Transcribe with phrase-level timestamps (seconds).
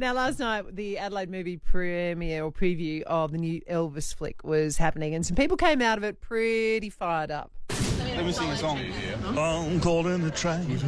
[0.00, 4.78] Now, last night, the Adelaide movie premiere or preview of the new Elvis flick was
[4.78, 7.52] happening, and some people came out of it pretty fired up.
[7.68, 8.80] Let me sing a song.
[9.36, 10.80] I'm calling the train.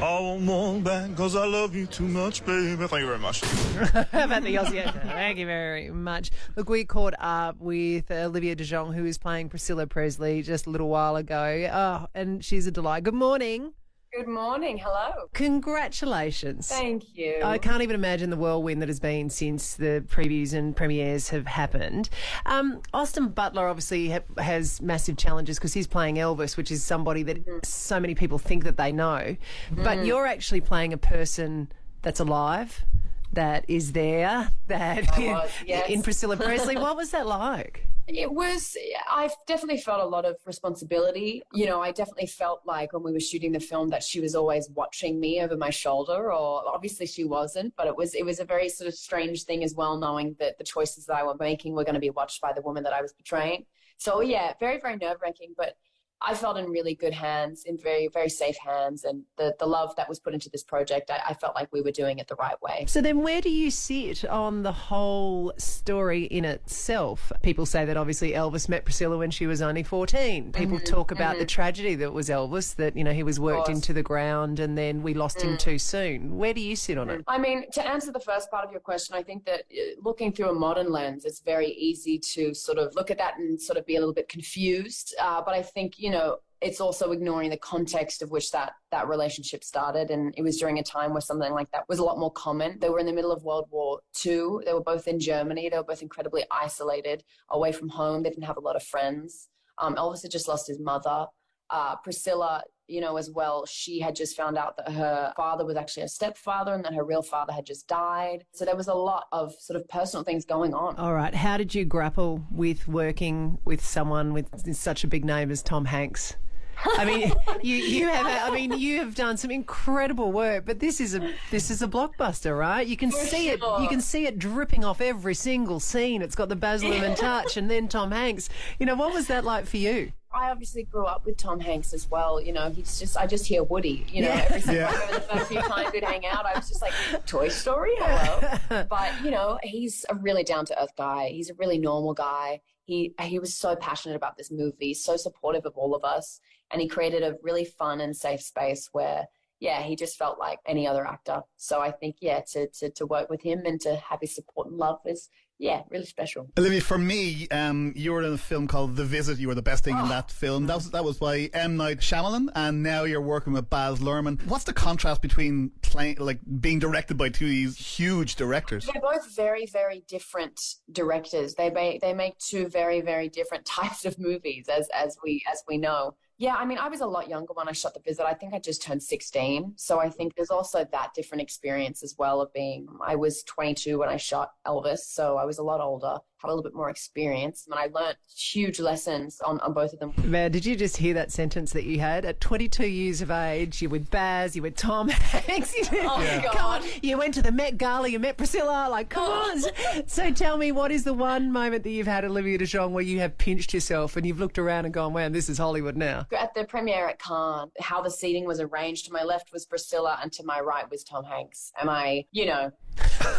[0.00, 2.76] I won't walk back because I love you too much, baby.
[2.76, 3.44] Thank you very much.
[4.10, 5.02] How about the Aussie actor?
[5.04, 6.30] Thank you very much.
[6.56, 10.88] Look, we caught up with Olivia DeJonge, who is playing Priscilla Presley just a little
[10.88, 11.68] while ago.
[11.70, 13.04] Oh, and she's a delight.
[13.04, 13.74] Good morning.
[14.16, 14.76] Good morning.
[14.78, 15.28] Hello.
[15.34, 16.66] Congratulations.
[16.66, 17.42] Thank you.
[17.44, 21.46] I can't even imagine the whirlwind that has been since the previews and premieres have
[21.46, 22.08] happened.
[22.44, 27.22] Um, Austin Butler obviously ha- has massive challenges because he's playing Elvis, which is somebody
[27.22, 27.58] that Mm-hmm.
[27.62, 29.36] so many people think that they know.
[29.70, 31.70] But you're actually playing a person
[32.02, 32.84] that's alive,
[33.32, 35.88] that is there, that was, yes.
[35.88, 36.76] in Priscilla Presley.
[36.76, 37.86] what was that like?
[38.12, 38.76] It was,
[39.10, 41.42] I've definitely felt a lot of responsibility.
[41.52, 44.34] You know, I definitely felt like when we were shooting the film that she was
[44.34, 48.40] always watching me over my shoulder, or obviously she wasn't, but it was, it was
[48.40, 51.36] a very sort of strange thing as well, knowing that the choices that I were
[51.38, 53.64] making were going to be watched by the woman that I was portraying.
[53.96, 55.76] So yeah, very, very nerve wracking, but
[56.22, 59.04] I felt in really good hands, in very, very safe hands.
[59.04, 61.80] And the, the love that was put into this project, I, I felt like we
[61.80, 62.84] were doing it the right way.
[62.88, 67.32] So then, where do you sit on the whole story in itself?
[67.42, 70.52] People say that obviously Elvis met Priscilla when she was only 14.
[70.52, 73.92] People talk about the tragedy that was Elvis, that, you know, he was worked into
[73.92, 76.36] the ground and then we lost him too soon.
[76.36, 77.24] Where do you sit on it?
[77.26, 80.32] I mean, to answer the first part of your question, I think that uh, looking
[80.32, 83.78] through a modern lens, it's very easy to sort of look at that and sort
[83.78, 85.14] of be a little bit confused.
[85.20, 89.08] Uh, but I think, you know, it's also ignoring the context of which that, that
[89.08, 90.10] relationship started.
[90.10, 92.78] And it was during a time where something like that was a lot more common.
[92.78, 94.58] They were in the middle of World War II.
[94.66, 95.68] They were both in Germany.
[95.68, 98.22] They were both incredibly isolated, away from home.
[98.22, 99.48] They didn't have a lot of friends.
[99.78, 101.26] Um, Elvis had just lost his mother.
[101.70, 105.76] Uh, Priscilla, you know, as well, she had just found out that her father was
[105.76, 108.44] actually a stepfather and that her real father had just died.
[108.52, 110.96] So there was a lot of sort of personal things going on.
[110.96, 111.34] All right.
[111.34, 115.84] How did you grapple with working with someone with such a big name as Tom
[115.86, 116.36] Hanks?
[116.84, 118.26] I mean, you, you have.
[118.26, 121.88] I mean, you have done some incredible work, but this is a this is a
[121.88, 122.86] blockbuster, right?
[122.86, 123.60] You can see it.
[123.60, 126.22] You can see it dripping off every single scene.
[126.22, 128.48] It's got the Baz Luhrmann touch, and then Tom Hanks.
[128.78, 130.12] You know, what was that like for you?
[130.40, 132.40] I obviously grew up with Tom Hanks as well.
[132.40, 134.90] You know, he's just, I just hear Woody, you know, every single Yeah.
[134.90, 136.94] Remember the first few times we'd hang out, I was just like,
[137.26, 138.86] Toy Story, hello.
[138.90, 141.28] but, you know, he's a really down to earth guy.
[141.28, 142.62] He's a really normal guy.
[142.84, 146.40] He, he was so passionate about this movie, so supportive of all of us.
[146.72, 149.26] And he created a really fun and safe space where,
[149.58, 151.42] yeah, he just felt like any other actor.
[151.58, 154.68] So I think, yeah, to, to, to work with him and to have his support
[154.68, 155.28] and love is,
[155.60, 156.48] yeah, really special.
[156.58, 159.38] Olivia, for me, um, you were in a film called The Visit.
[159.38, 160.66] You were the best thing in that film.
[160.66, 164.42] That was that was by M Night Shyamalan, and now you're working with Baz Luhrmann.
[164.46, 168.86] What's the contrast between playing, like being directed by two of these huge directors?
[168.86, 171.54] They're both very, very different directors.
[171.54, 175.62] They make they make two very, very different types of movies, as as we as
[175.68, 176.16] we know.
[176.38, 178.24] Yeah, I mean, I was a lot younger when I shot the visit.
[178.24, 182.14] I think I just turned sixteen, so I think there's also that different experience as
[182.18, 182.88] well of being.
[183.06, 186.50] I was 22 when I shot Elvis, so I was a lot older, had a
[186.54, 190.12] little bit more experience, and I learnt huge lessons on, on both of them.
[190.22, 192.24] Man, did you just hear that sentence that you had?
[192.24, 195.74] At 22 years of age, you're with Baz, you're with Tom Hanks.
[195.76, 196.52] You did- Oh, Yeah.
[196.52, 198.88] Come on, you went to the Met Gala, you met Priscilla.
[198.88, 199.50] Like, come oh.
[199.96, 200.06] on.
[200.08, 203.18] So tell me, what is the one moment that you've had, Olivia DeJonge, where you
[203.18, 206.26] have pinched yourself and you've looked around and gone, man, this is Hollywood now?
[206.36, 210.18] At the premiere at Cannes, how the seating was arranged, to my left was Priscilla
[210.22, 211.72] and to my right was Tom Hanks.
[211.80, 212.70] And I, you know,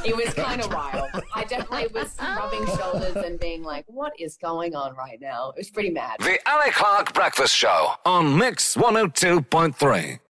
[0.05, 1.09] it was kind of wild.
[1.33, 5.49] I definitely was rubbing shoulders and being like, what is going on right now?
[5.49, 6.17] It was pretty mad.
[6.19, 10.19] The Ali Clarke Breakfast Show on Mix 102.3.